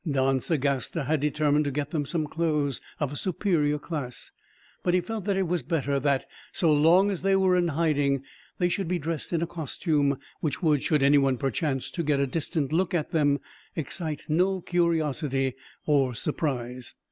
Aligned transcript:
Don 0.09 0.39
Sagasta 0.39 1.05
had 1.05 1.19
determined 1.19 1.63
to 1.65 1.69
get 1.69 1.91
them 1.91 2.07
some 2.07 2.25
clothes 2.25 2.81
of 2.99 3.11
a 3.13 3.15
superior 3.15 3.77
class; 3.77 4.31
but 4.81 4.95
he 4.95 4.99
felt 4.99 5.25
that 5.25 5.37
it 5.37 5.45
was 5.47 5.61
better 5.61 5.99
that, 5.99 6.25
so 6.51 6.73
long 6.73 7.11
as 7.11 7.21
they 7.21 7.35
were 7.35 7.55
in 7.55 7.67
hiding, 7.67 8.23
they 8.57 8.67
should 8.67 8.87
be 8.87 8.97
dressed 8.97 9.31
in 9.31 9.43
a 9.43 9.45
costume 9.45 10.17
which 10.39 10.63
would, 10.63 10.81
should 10.81 11.03
anyone 11.03 11.37
perchance 11.37 11.91
get 11.91 12.19
a 12.19 12.25
distant 12.25 12.73
look 12.73 12.95
at 12.95 13.11
them, 13.11 13.39
excite 13.75 14.23
no 14.27 14.59
curiosity 14.59 15.53
or 15.85 16.15
surprise. 16.15 16.95